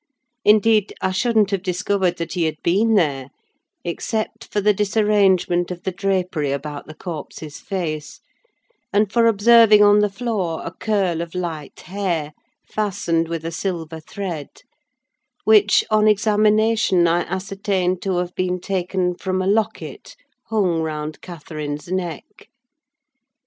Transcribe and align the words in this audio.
Indeed, 0.43 0.95
I 0.99 1.11
shouldn't 1.11 1.51
have 1.51 1.61
discovered 1.61 2.17
that 2.17 2.33
he 2.33 2.45
had 2.45 2.57
been 2.63 2.95
there, 2.95 3.29
except 3.83 4.45
for 4.51 4.59
the 4.59 4.73
disarrangement 4.73 5.69
of 5.69 5.83
the 5.83 5.91
drapery 5.91 6.51
about 6.51 6.87
the 6.87 6.95
corpse's 6.95 7.59
face, 7.59 8.19
and 8.91 9.13
for 9.13 9.27
observing 9.27 9.83
on 9.83 9.99
the 9.99 10.09
floor 10.09 10.63
a 10.65 10.71
curl 10.71 11.21
of 11.21 11.35
light 11.35 11.81
hair, 11.81 12.33
fastened 12.67 13.27
with 13.27 13.45
a 13.45 13.51
silver 13.51 13.99
thread; 13.99 14.63
which, 15.43 15.83
on 15.91 16.07
examination, 16.07 17.05
I 17.07 17.19
ascertained 17.25 18.01
to 18.01 18.17
have 18.17 18.33
been 18.33 18.59
taken 18.59 19.13
from 19.13 19.39
a 19.39 19.45
locket 19.45 20.15
hung 20.47 20.81
round 20.81 21.21
Catherine's 21.21 21.91
neck. 21.91 22.49